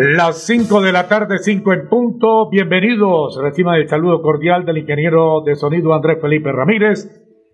[0.00, 2.48] Las 5 de la tarde, 5 en punto.
[2.48, 3.36] Bienvenidos.
[3.42, 7.10] Reciban el saludo cordial del ingeniero de sonido Andrés Felipe Ramírez,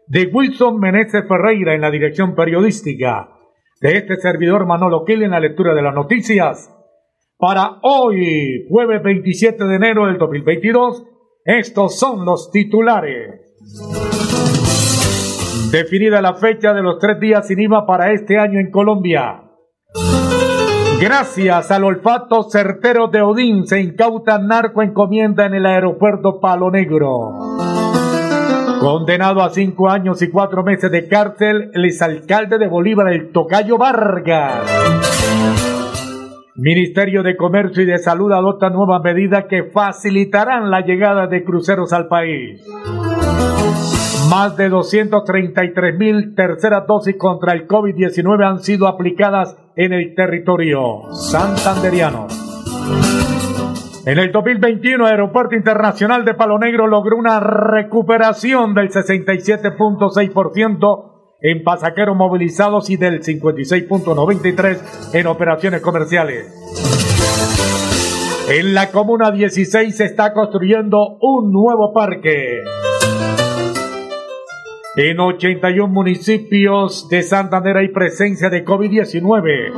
[0.09, 3.31] de Wilson Meneses Ferreira en la dirección periodística,
[3.81, 6.71] de este servidor Manolo Kill en la lectura de las noticias.
[7.39, 11.03] Para hoy, jueves 27 de enero del 2022,
[11.47, 13.57] estos son los titulares.
[15.73, 19.45] Definida la fecha de los tres días sin IVA para este año en Colombia.
[21.05, 27.59] Gracias al olfato certero de Odín se incauta narco encomienda en el aeropuerto Palo Negro.
[28.81, 33.77] Condenado a cinco años y cuatro meses de cárcel, el exalcalde de Bolívar, el Tocayo
[33.77, 34.63] Vargas.
[36.55, 41.93] Ministerio de Comercio y de Salud adopta nuevas medidas que facilitarán la llegada de cruceros
[41.93, 42.65] al país.
[44.35, 51.03] Más de 233 mil terceras dosis contra el COVID-19 han sido aplicadas en el territorio
[51.13, 52.27] santanderiano.
[54.05, 61.63] En el 2021, el Aeropuerto Internacional de Palo Negro logró una recuperación del 67.6% en
[61.63, 66.53] pasajeros movilizados y del 56.93% en operaciones comerciales.
[68.51, 72.65] En la Comuna 16 se está construyendo un nuevo parque.
[74.97, 79.73] En 81 municipios de Santander hay presencia de COVID-19.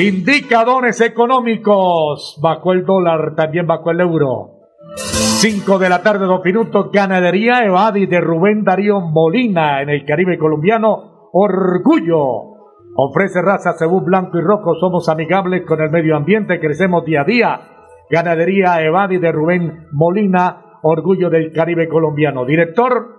[0.00, 2.38] Indicadores económicos.
[2.40, 4.68] Bajó el dólar, también bajó el euro.
[4.94, 6.92] 5 de la tarde, dos minutos.
[6.92, 11.30] Ganadería Evadi de Rubén Darío Molina en el Caribe colombiano.
[11.32, 12.56] Orgullo.
[12.94, 14.76] Ofrece raza cebú blanco y rojo.
[14.76, 16.60] Somos amigables con el medio ambiente.
[16.60, 17.60] Crecemos día a día.
[18.08, 20.78] Ganadería Evadi de Rubén Molina.
[20.82, 22.44] Orgullo del Caribe colombiano.
[22.44, 23.17] Director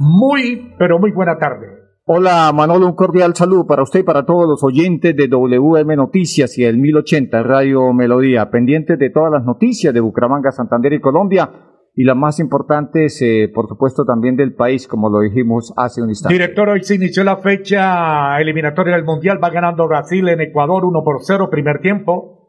[0.00, 1.66] muy, pero muy buena tarde.
[2.06, 6.56] Hola Manolo, un cordial saludo para usted y para todos los oyentes de WM Noticias
[6.56, 11.50] y el 1080 Radio Melodía, pendientes de todas las noticias de Bucaramanga, Santander y Colombia
[11.94, 16.08] y las más importantes, eh, por supuesto, también del país, como lo dijimos hace un
[16.08, 16.32] instante.
[16.32, 21.04] Director, hoy se inició la fecha eliminatoria del Mundial, va ganando Brasil en Ecuador 1
[21.04, 22.39] por 0, primer tiempo.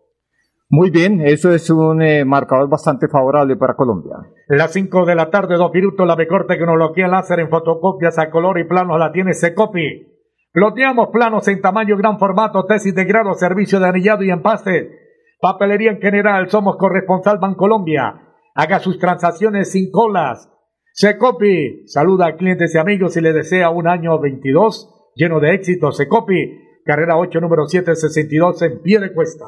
[0.73, 4.15] Muy bien, eso es un eh, marcador bastante favorable para Colombia.
[4.47, 8.57] Las 5 de la tarde, dos minutos, la mejor tecnología láser en fotocopias a color
[8.57, 10.07] y planos la tiene Secopi.
[10.53, 14.91] Ploteamos planos en tamaño gran formato, tesis de grado, servicio de anillado y empaste.
[15.41, 18.29] Papelería en general, somos corresponsal Bancolombia.
[18.55, 20.49] Haga sus transacciones sin colas.
[20.93, 25.91] Secopi saluda a clientes y amigos y le desea un año 22 lleno de éxito.
[25.91, 29.47] Secopi, carrera 8, número 762 en pie de cuesta.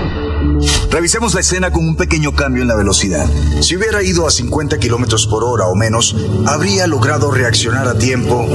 [0.91, 3.25] Revisemos la escena con un pequeño cambio en la velocidad.
[3.61, 6.13] Si hubiera ido a 50 kilómetros por hora o menos,
[6.45, 8.45] habría logrado reaccionar a tiempo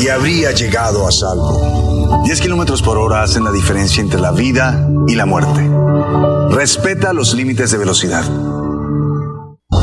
[0.00, 2.22] y habría llegado a salvo.
[2.24, 5.70] 10 kilómetros por hora hacen la diferencia entre la vida y la muerte.
[6.50, 8.24] Respeta los límites de velocidad.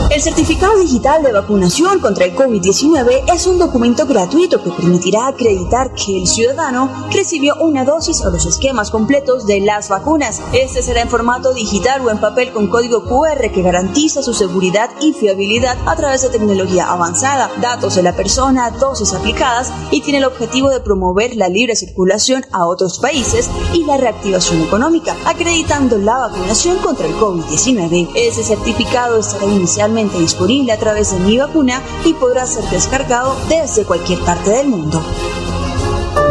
[0.09, 5.93] El certificado digital de vacunación contra el COVID-19 es un documento gratuito que permitirá acreditar
[5.93, 10.41] que el ciudadano recibió una dosis o los esquemas completos de las vacunas.
[10.53, 14.89] Este será en formato digital o en papel con código QR que garantiza su seguridad
[15.01, 20.19] y fiabilidad a través de tecnología avanzada, datos de la persona, dosis aplicadas y tiene
[20.19, 25.97] el objetivo de promover la libre circulación a otros países y la reactivación económica, acreditando
[25.97, 28.09] la vacunación contra el COVID-19.
[28.15, 33.83] Ese certificado estará inicialmente disponible a través de Mi Vacuna y podrá ser descargado desde
[33.83, 35.01] cualquier parte del mundo.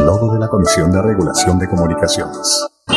[0.04, 2.68] Logo de la Comisión de Regulación de Comunicaciones.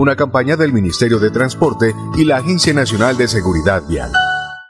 [0.00, 4.10] Una campaña del Ministerio de Transporte y la Agencia Nacional de Seguridad Vial.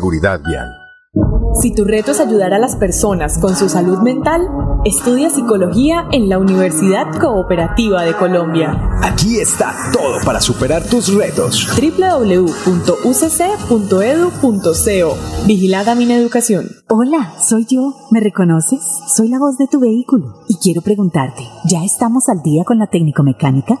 [0.00, 0.80] Vial.
[1.60, 4.48] Si tu reto es ayudar a las personas con su salud mental,
[4.84, 8.80] estudia psicología en la Universidad Cooperativa de Colombia.
[9.02, 11.68] Aquí está todo para superar tus retos.
[11.76, 12.66] www.ucc.edu.co
[15.46, 16.70] Vigilada mi educación.
[16.88, 17.94] Hola, soy yo.
[18.10, 18.80] ¿Me reconoces?
[19.14, 20.44] Soy la voz de tu vehículo.
[20.48, 23.80] Y quiero preguntarte, ¿ya estamos al día con la técnico mecánica?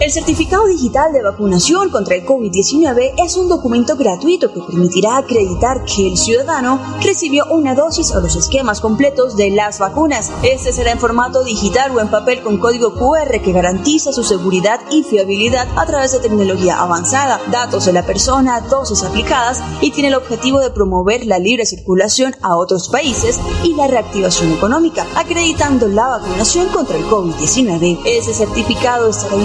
[0.00, 5.84] El certificado digital de vacunación contra el COVID-19 es un documento gratuito que permitirá acreditar
[5.84, 10.32] que el ciudadano recibió una dosis o los esquemas completos de las vacunas.
[10.42, 14.80] Este será en formato digital o en papel con código QR que garantiza su seguridad
[14.90, 20.08] y fiabilidad a través de tecnología avanzada, datos de la persona, dosis aplicadas y tiene
[20.08, 25.86] el objetivo de promover la libre circulación a otros países y la reactivación económica, acreditando
[25.86, 28.00] la vacunación contra el COVID-19.
[28.04, 29.36] Ese certificado estará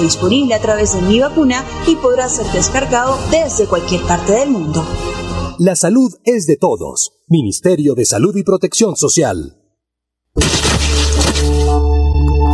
[0.00, 4.86] disponible a través de Mi Vacuna y podrá ser descargado desde cualquier parte del mundo.
[5.58, 7.12] La salud es de todos.
[7.28, 9.58] Ministerio de Salud y Protección Social.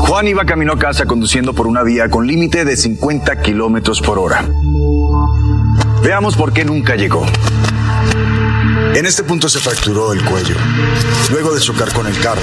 [0.09, 4.19] Juan iba camino a casa conduciendo por una vía con límite de 50 kilómetros por
[4.19, 4.49] hora.
[6.03, 7.25] Veamos por qué nunca llegó.
[8.95, 10.57] En este punto se fracturó el cuello,
[11.31, 12.43] luego de chocar con el carro.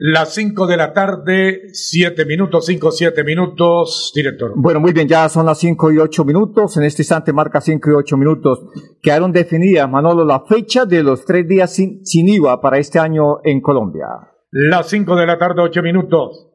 [0.00, 4.52] las 5 de la tarde, 7 minutos, 5, 7 minutos, director.
[4.54, 6.76] Bueno, muy bien, ya son las 5 y 8 minutos.
[6.76, 8.60] En este instante marca 5 y 8 minutos.
[9.02, 13.38] Quedaron definidas, Manolo, la fecha de los tres días sin, sin IVA para este año
[13.42, 14.06] en Colombia.
[14.52, 16.48] Las 5 de la tarde, 8 minutos.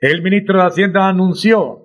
[0.00, 1.82] El ministro de Hacienda anunció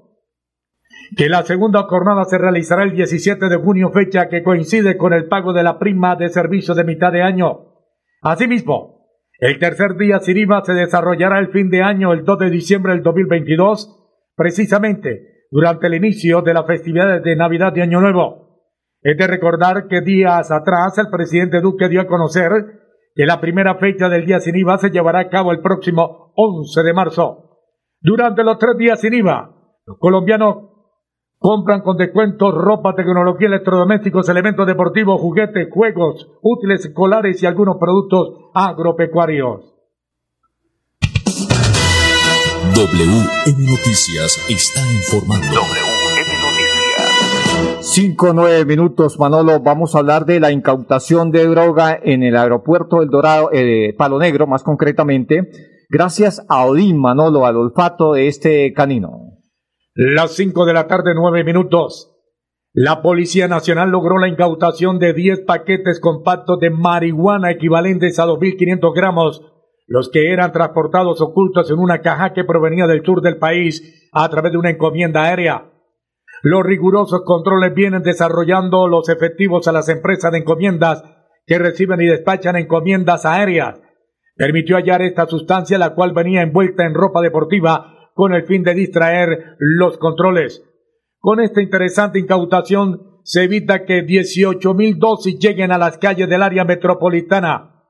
[1.15, 5.27] que la segunda jornada se realizará el 17 de junio, fecha que coincide con el
[5.27, 7.75] pago de la prima de servicio de mitad de año.
[8.23, 8.96] Asimismo,
[9.39, 12.93] el tercer día sin IVA se desarrollará el fin de año, el 2 de diciembre
[12.93, 18.63] del 2022, precisamente durante el inicio de las festividades de Navidad y Año Nuevo.
[19.01, 22.51] Es de recordar que días atrás el presidente Duque dio a conocer
[23.13, 26.83] que la primera fecha del día sin IVA se llevará a cabo el próximo 11
[26.83, 27.59] de marzo.
[27.99, 29.51] Durante los tres días sin IVA,
[29.85, 30.76] los colombianos
[31.39, 38.49] Compran con descuentos ropa, tecnología, electrodomésticos, elementos deportivos, juguetes, juegos, útiles escolares y algunos productos
[38.55, 39.75] agropecuarios.
[42.73, 45.45] WM Noticias está informando.
[45.47, 47.77] WM Noticias.
[47.81, 49.59] Cinco nueve minutos, Manolo.
[49.59, 54.17] Vamos a hablar de la incautación de droga en el aeropuerto del Dorado, eh, Palo
[54.17, 55.49] Negro, más concretamente,
[55.89, 59.26] gracias a Odín, Manolo, al olfato de este canino.
[59.99, 62.15] Las 5 de la tarde, 9 minutos.
[62.71, 68.93] La Policía Nacional logró la incautación de 10 paquetes compactos de marihuana equivalentes a 2.500
[68.93, 69.41] gramos,
[69.87, 74.29] los que eran transportados ocultos en una caja que provenía del sur del país a
[74.29, 75.71] través de una encomienda aérea.
[76.43, 81.03] Los rigurosos controles vienen desarrollando los efectivos a las empresas de encomiendas
[81.47, 83.81] que reciben y despachan encomiendas aéreas.
[84.35, 88.73] permitió hallar esta sustancia la cual venía envuelta en ropa deportiva con el fin de
[88.73, 90.63] distraer los controles.
[91.19, 96.41] Con esta interesante incautación se evita que 18 mil dosis lleguen a las calles del
[96.41, 97.83] área metropolitana.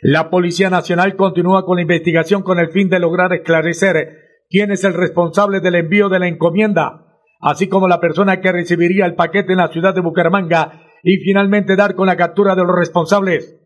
[0.00, 4.84] La Policía Nacional continúa con la investigación con el fin de lograr esclarecer quién es
[4.84, 9.54] el responsable del envío de la encomienda, así como la persona que recibiría el paquete
[9.54, 13.58] en la ciudad de Bucaramanga y finalmente dar con la captura de los responsables.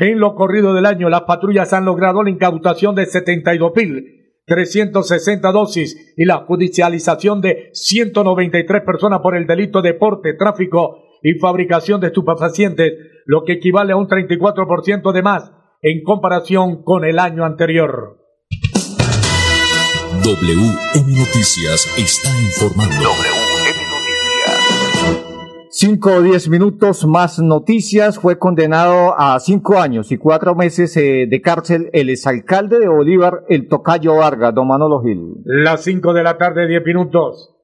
[0.00, 3.06] En lo corrido del año, las patrullas han logrado la incautación de
[4.46, 11.38] 72.360 dosis y la judicialización de 193 personas por el delito de porte, tráfico y
[11.38, 12.92] fabricación de estupefacientes,
[13.24, 18.18] lo que equivale a un 34% de más en comparación con el año anterior.
[20.22, 23.33] WM Noticias está informando.
[25.86, 28.18] Cinco o diez minutos más noticias.
[28.18, 33.44] Fue condenado a cinco años y cuatro meses eh, de cárcel el exalcalde de Bolívar,
[33.50, 35.42] el Tocayo Vargas, don Manolo Gil.
[35.44, 37.54] Las cinco de la tarde, diez minutos.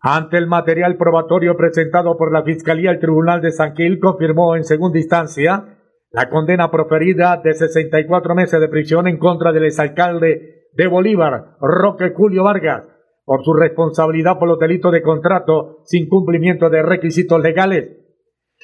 [0.00, 4.64] Ante el material probatorio presentado por la Fiscalía, el Tribunal de San Gil confirmó en
[4.64, 5.76] segunda instancia
[6.12, 12.14] la condena proferida de 64 meses de prisión en contra del exalcalde de Bolívar, Roque
[12.16, 12.95] Julio Vargas
[13.26, 17.90] por su responsabilidad por los delitos de contrato sin cumplimiento de requisitos legales.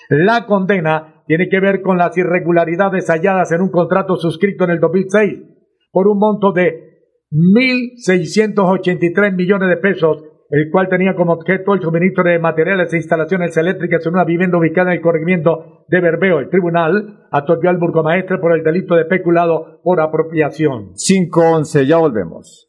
[0.08, 4.80] La condena tiene que ver con las irregularidades halladas en un contrato suscrito en el
[4.80, 5.40] 2006
[5.90, 6.92] por un monto de
[7.32, 13.56] 1.683 millones de pesos, el cual tenía como objeto el suministro de materiales e instalaciones
[13.56, 16.38] eléctricas en una vivienda ubicada en el corregimiento de Berbeo.
[16.38, 20.92] El tribunal atorgó al burgomaestre por el delito de peculado por apropiación.
[20.94, 22.68] 5-11, ya volvemos.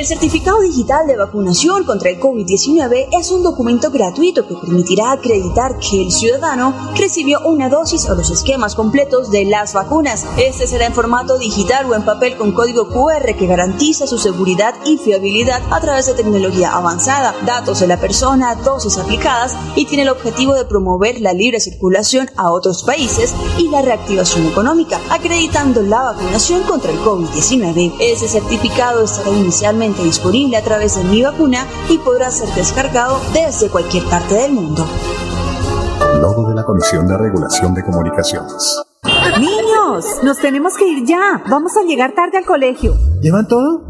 [0.00, 5.78] El certificado digital de vacunación contra el COVID-19 es un documento gratuito que permitirá acreditar
[5.78, 10.24] que el ciudadano recibió una dosis o los esquemas completos de las vacunas.
[10.38, 14.74] Este será en formato digital o en papel con código QR que garantiza su seguridad
[14.86, 20.04] y fiabilidad a través de tecnología avanzada, datos de la persona, dosis aplicadas y tiene
[20.04, 25.82] el objetivo de promover la libre circulación a otros países y la reactivación económica, acreditando
[25.82, 27.96] la vacunación contra el COVID-19.
[28.00, 33.68] Ese certificado estará inicialmente disponible a través de Mi Vacuna y podrá ser descargado desde
[33.68, 34.86] cualquier parte del mundo.
[36.20, 38.82] Logo de la Comisión de Regulación de Comunicaciones.
[39.38, 41.42] Niños, nos tenemos que ir ya.
[41.48, 42.94] Vamos a llegar tarde al colegio.
[43.20, 43.89] ¿Llevan todo?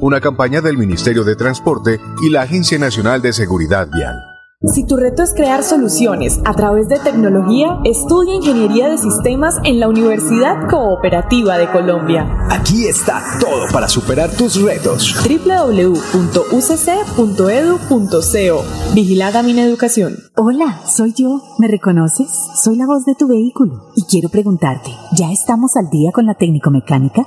[0.00, 4.14] Una campaña del Ministerio de Transporte y la Agencia Nacional de Seguridad Vial.
[4.74, 9.80] Si tu reto es crear soluciones a través de tecnología, estudia Ingeniería de Sistemas en
[9.80, 12.26] la Universidad Cooperativa de Colombia.
[12.50, 15.14] Aquí está todo para superar tus retos.
[15.26, 16.14] www.ucc.edu.co
[18.94, 20.16] Vigilada mi educación.
[20.36, 21.42] Hola, soy yo.
[21.58, 22.28] ¿Me reconoces?
[22.62, 23.92] Soy la voz de tu vehículo.
[23.94, 27.26] Y quiero preguntarte, ¿ya estamos al día con la técnico-mecánica?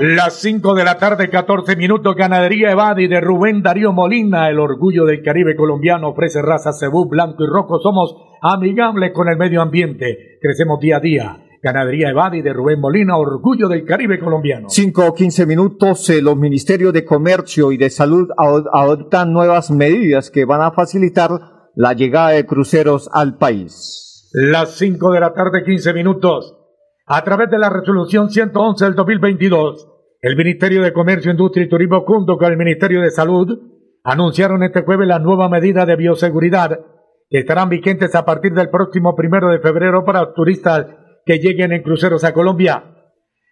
[0.00, 5.04] Las 5 de la tarde, 14 minutos, ganadería Evadi de Rubén Darío Molina, el orgullo
[5.04, 7.78] del Caribe colombiano, ofrece raza cebú, blanco y rojo.
[7.78, 10.38] Somos amigables con el medio ambiente.
[10.42, 11.36] Crecemos día a día.
[11.62, 14.68] Ganadería Evadi de Rubén Molina, orgullo del Caribe colombiano.
[14.68, 20.30] 5 o 15 minutos, eh, los ministerios de Comercio y de Salud adoptan nuevas medidas
[20.30, 21.30] que van a facilitar
[21.76, 24.28] la llegada de cruceros al país.
[24.32, 26.63] Las 5 de la tarde, 15 minutos.
[27.06, 29.88] A través de la resolución 111 del 2022,
[30.22, 33.58] el Ministerio de Comercio, Industria y Turismo junto con el Ministerio de Salud
[34.02, 36.80] anunciaron este jueves la nueva medida de bioseguridad
[37.28, 40.86] que estarán vigentes a partir del próximo primero de febrero para los turistas
[41.26, 42.84] que lleguen en cruceros a Colombia.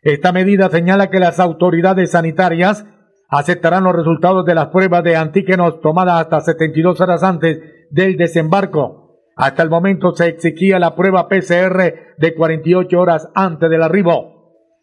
[0.00, 2.87] Esta medida señala que las autoridades sanitarias
[3.28, 9.01] aceptarán los resultados de las pruebas de antígenos tomadas hasta 72 horas antes del desembarco
[9.36, 14.32] hasta el momento se exigía la prueba PCR de 48 horas antes del arribo.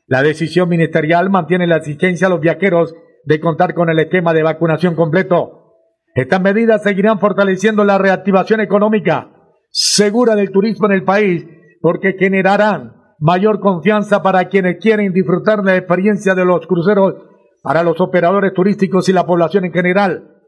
[0.08, 4.44] La decisión ministerial mantiene la exigencia a los viajeros de contar con el esquema de
[4.44, 5.76] vacunación completo.
[6.16, 9.30] Estas medidas seguirán fortaleciendo la reactivación económica
[9.70, 11.46] segura del turismo en el país
[11.82, 17.14] porque generarán mayor confianza para quienes quieren disfrutar la experiencia de los cruceros
[17.62, 20.42] para los operadores turísticos y la población en general.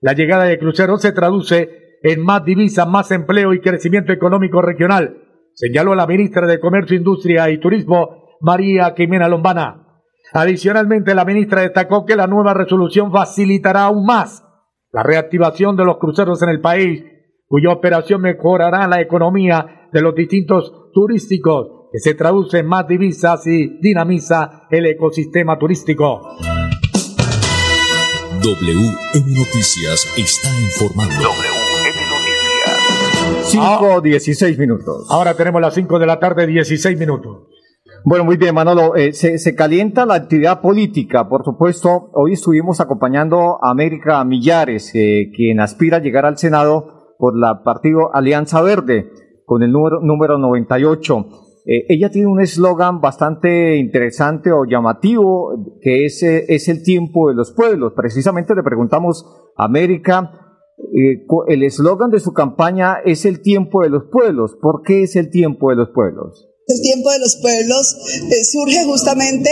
[0.00, 5.24] La llegada de cruceros se traduce en más divisas, más empleo y crecimiento económico regional,
[5.54, 9.86] señaló la ministra de Comercio, Industria y Turismo, María Quimena Lombana.
[10.32, 14.44] Adicionalmente, la ministra destacó que la nueva resolución facilitará aún más
[14.92, 17.04] la reactivación de los cruceros en el país,
[17.46, 23.46] cuya operación mejorará la economía de los distintos turísticos, que se traduce en más divisas
[23.46, 26.20] y dinamiza el ecosistema turístico.
[28.42, 31.57] WM Noticias está informando.
[33.48, 35.06] 5, 16 minutos.
[35.08, 37.48] Ahora tenemos las 5 de la tarde, 16 minutos.
[38.04, 38.94] Bueno, muy bien, Manolo.
[38.94, 42.10] Eh, se, calienta la actividad política, por supuesto.
[42.12, 47.62] Hoy estuvimos acompañando a América Millares, eh, quien aspira a llegar al Senado por la
[47.64, 49.10] partido Alianza Verde,
[49.46, 51.26] con el número, número 98.
[51.64, 57.34] Eh, ella tiene un eslogan bastante interesante o llamativo, que es, es el tiempo de
[57.34, 57.94] los pueblos.
[57.96, 59.24] Precisamente le preguntamos
[59.56, 60.47] a América
[60.78, 64.56] eh, el eslogan de su campaña es el tiempo de los pueblos.
[64.60, 66.48] ¿Por qué es el tiempo de los pueblos?
[66.68, 67.96] El tiempo de los pueblos
[68.30, 69.50] eh, surge justamente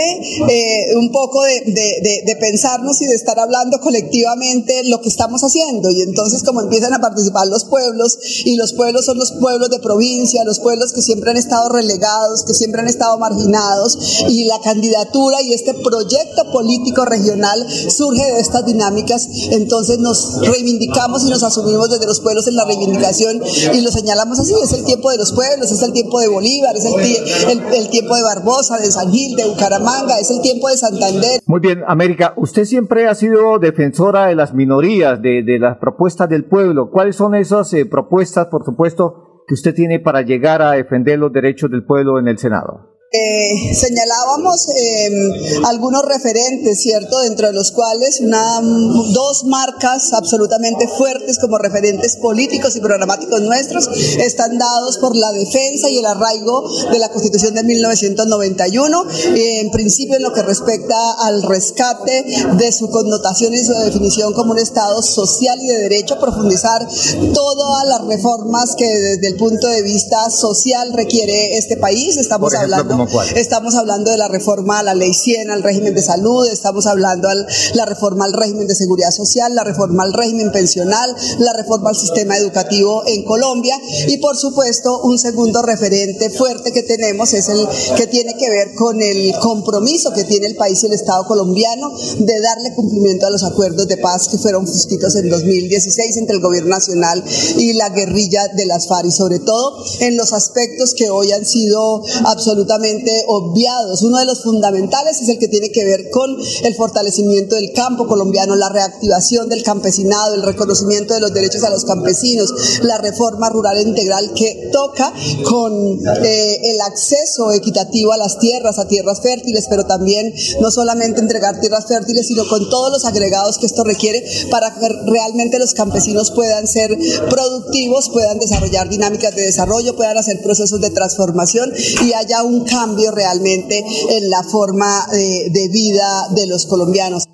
[0.49, 5.89] eh, un poco de, pensarnos y de estar hablando colectivamente lo que estamos haciendo.
[5.89, 9.79] Y entonces como empiezan a participar los pueblos, y los pueblos son los pueblos de
[9.79, 13.97] provincia, los pueblos que siempre han estado relegados, que siempre han estado marginados,
[14.29, 21.23] y la candidatura y este proyecto político regional surge de estas dinámicas, entonces nos reivindicamos
[21.23, 23.41] y nos asumimos desde los pueblos en la reivindicación
[23.73, 26.77] y lo señalamos así, es el tiempo de los pueblos, es el tiempo de Bolívar,
[26.77, 30.69] es el tiempo el, tiempo de Barbosa, de San Gil, de Bucaramanga, es el tiempo
[30.69, 31.41] de Santander.
[31.45, 36.45] Muy bien, América, usted siempre ha sido defensora de las minorías, de, las propuestas del
[36.45, 36.89] pueblo.
[36.91, 41.31] ¿Cuáles son esas eh, propuestas, por supuesto, que usted tiene para llegar a defender los
[41.31, 42.96] derechos del pueblo en el Senado?
[43.09, 47.19] Eh, señalábamos em, algunos referentes, ¿cierto?
[47.19, 53.87] Dentro de los cuales una, dos marcas absolutamente fuertes como referentes políticos y programáticos nuestros
[54.17, 60.17] están dados por la defensa y el arraigo de la Constitución de 1991, en principio
[60.17, 62.25] en lo que respecta al rescate
[62.57, 66.85] de su connotación y su definición como un Estado social y de derecho, profundizar
[67.33, 72.17] todas las reformas que desde el punto de vista social requiere este país.
[72.17, 72.96] Estamos hablando
[73.35, 77.27] Estamos hablando de la reforma a la ley 100, al régimen de salud, estamos hablando
[77.27, 81.89] de la reforma al régimen de seguridad social, la reforma al régimen pensional, la reforma
[81.89, 83.79] al sistema educativo en Colombia.
[84.07, 88.73] Y por supuesto un segundo referente fuerte que tenemos es el que tiene que ver
[88.73, 93.29] con el compromiso que tiene el país y el Estado colombiano de darle cumplimiento a
[93.29, 97.23] los acuerdos de paz que fueron suscritos en 2016 entre el gobierno nacional
[97.57, 101.45] y la guerrilla de las FARC y sobre todo en los aspectos que hoy han
[101.45, 102.86] sido absolutamente
[103.27, 104.01] obviados.
[104.03, 108.07] Uno de los fundamentales es el que tiene que ver con el fortalecimiento del campo
[108.07, 113.49] colombiano, la reactivación del campesinado, el reconocimiento de los derechos a los campesinos, la reforma
[113.49, 119.65] rural integral que toca con eh, el acceso equitativo a las tierras, a tierras fértiles,
[119.69, 124.23] pero también no solamente entregar tierras fértiles, sino con todos los agregados que esto requiere
[124.49, 126.97] para que realmente los campesinos puedan ser
[127.29, 131.71] productivos, puedan desarrollar dinámicas de desarrollo, puedan hacer procesos de transformación
[132.05, 132.76] y haya un cambio
[133.13, 137.25] realmente en la forma de, de vida de los colombianos.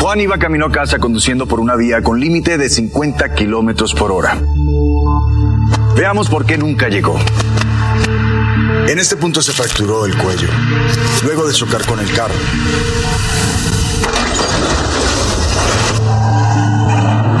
[0.00, 4.12] Juan iba camino a casa conduciendo por una vía con límite de 50 kilómetros por
[4.12, 4.40] hora.
[5.94, 7.16] Veamos por qué nunca llegó.
[8.88, 10.48] En este punto se fracturó el cuello,
[11.24, 12.34] luego de chocar con el carro.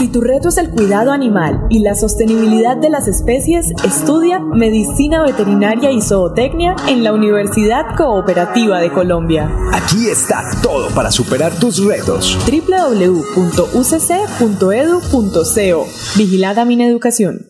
[0.00, 5.22] Si tu reto es el cuidado animal y la sostenibilidad de las especies, estudia Medicina
[5.22, 9.54] Veterinaria y Zootecnia en la Universidad Cooperativa de Colombia.
[9.74, 12.38] Aquí está todo para superar tus retos.
[12.46, 13.36] www.ucc.edu.co
[16.16, 17.49] Vigilada Mineducación.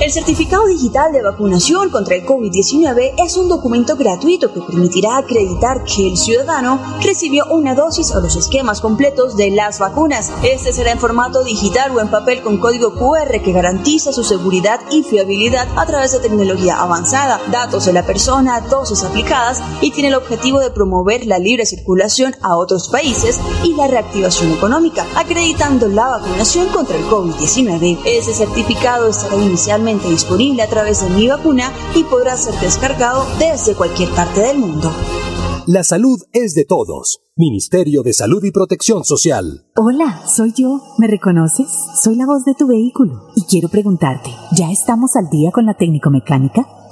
[0.00, 5.84] El certificado digital de vacunación contra el COVID-19 es un documento gratuito que permitirá acreditar
[5.84, 10.32] que el ciudadano recibió una dosis o los esquemas completos de las vacunas.
[10.42, 14.80] Este será en formato digital o en papel con código QR que garantiza su seguridad
[14.90, 20.08] y fiabilidad a través de tecnología avanzada, datos de la persona, dosis aplicadas y tiene
[20.08, 25.86] el objetivo de promover la libre circulación a otros países y la reactivación económica, acreditando
[25.88, 27.98] la vacunación contra el COVID-19.
[28.06, 29.36] Ese certificado estará
[29.66, 34.58] inicialmente disponible a través de Mi Vacuna y podrá ser descargado desde cualquier parte del
[34.58, 34.92] mundo.
[35.66, 37.22] La salud es de todos.
[37.34, 39.66] Ministerio de Salud y Protección Social.
[39.74, 40.80] Hola, soy yo.
[40.98, 41.66] ¿Me reconoces?
[42.00, 45.74] Soy la voz de tu vehículo y quiero preguntarte, ¿ya estamos al día con la
[45.74, 46.64] técnico-mecánica?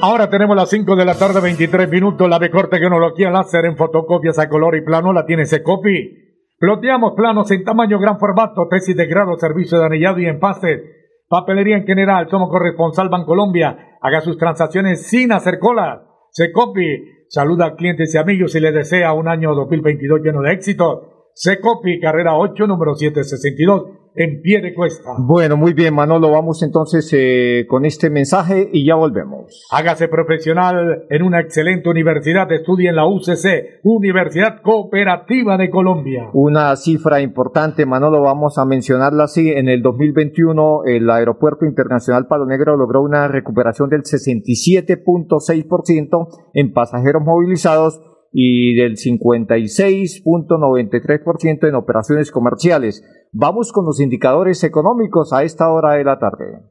[0.00, 2.28] Ahora tenemos las 5 de la tarde, 23 minutos.
[2.28, 6.46] La corte tecnología láser en fotocopias a color y plano la tiene Secopi.
[6.56, 10.82] Ploteamos planos en tamaño gran formato, tesis de grado, servicio de anillado y empaste.
[11.28, 13.96] Papelería en general, somos corresponsal Bancolombia.
[14.00, 16.06] Haga sus transacciones sin hacer cola.
[16.30, 21.30] Secopi saluda a clientes y amigos y les desea un año 2022 lleno de éxito.
[21.34, 25.14] Secopi, carrera 8, número 762, en pie de cuesta.
[25.18, 26.30] Bueno, muy bien, Manolo.
[26.30, 29.66] Vamos entonces eh, con este mensaje y ya volvemos.
[29.70, 32.50] Hágase profesional en una excelente universidad.
[32.52, 36.30] Estudie en la UCC, Universidad Cooperativa de Colombia.
[36.32, 39.50] Una cifra importante, Manolo, vamos a mencionarla así.
[39.50, 47.22] En el 2021, el Aeropuerto Internacional Palo Negro logró una recuperación del 67.6% en pasajeros
[47.24, 48.00] movilizados
[48.32, 53.02] y del 56.93% en operaciones comerciales.
[53.32, 56.62] Vamos con los indicadores económicos a esta hora de la tarde.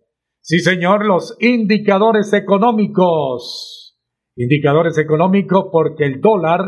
[0.41, 3.97] Sí, señor, los indicadores económicos.
[4.35, 6.61] Indicadores económicos porque el dólar,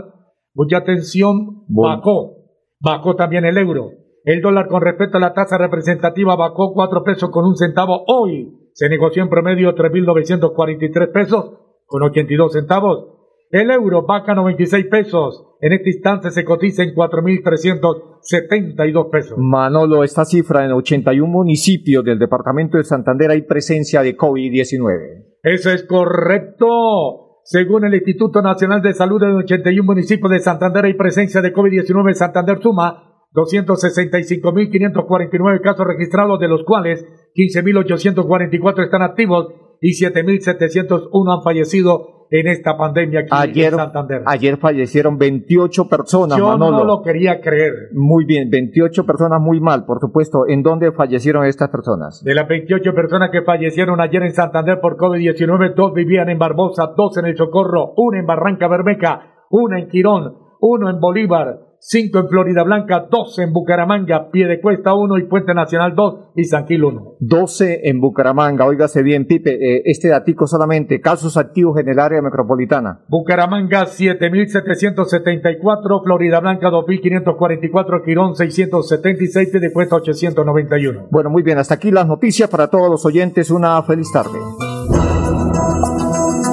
[0.54, 2.36] mucha atención, bajó.
[2.80, 3.92] Bajó también el euro.
[4.24, 8.04] El dólar con respecto a la tasa representativa bajó 4 pesos con un centavo.
[8.08, 11.54] Hoy se negoció en promedio 3.943 pesos
[11.86, 13.19] con 82 centavos.
[13.52, 15.44] El euro baja 96 pesos.
[15.60, 19.36] En este instante se cotiza en 4.372 pesos.
[19.40, 25.40] Manolo, esta cifra en 81 municipios del departamento de Santander hay presencia de COVID-19.
[25.42, 27.40] Eso es correcto.
[27.44, 32.14] Según el Instituto Nacional de Salud de 81 municipios de Santander hay presencia de COVID-19.
[32.14, 37.04] Santander suma 265.549 casos registrados, de los cuales
[37.36, 39.48] 15.844 están activos
[39.82, 44.22] y 7.701 han fallecido en esta pandemia aquí ayer, en Santander.
[44.26, 46.78] Ayer fallecieron 28 personas, Yo Manolo.
[46.78, 47.90] no lo quería creer.
[47.94, 50.48] Muy bien, 28 personas muy mal, por supuesto.
[50.48, 52.24] ¿En dónde fallecieron estas personas?
[52.24, 56.94] De las 28 personas que fallecieron ayer en Santander por COVID-19, dos vivían en Barbosa,
[56.96, 62.20] dos en El Socorro, una en Barranca Bermeja, una en Quirón, uno en Bolívar, 5
[62.20, 66.84] en Florida Blanca, 12 en Bucaramanga, Piedecuesta 1 y Puente Nacional 2 y San Gil
[66.84, 67.16] 1.
[67.20, 72.22] 12 en Bucaramanga, óigase bien, Pipe, eh, este datico solamente, casos activos en el área
[72.22, 73.02] metropolitana.
[73.08, 81.08] Bucaramanga 7.774, Florida Blanca 2.544, Quirón 676, Piedecuesta 891.
[81.12, 84.38] Bueno, muy bien, hasta aquí las noticias para todos los oyentes, una feliz tarde.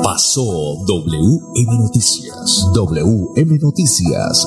[0.02, 0.42] Pasó
[0.86, 2.70] WM Noticias.
[2.72, 4.46] WM Noticias.